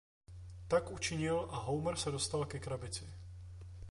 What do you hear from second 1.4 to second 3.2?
a Homer se dostal ke krabici.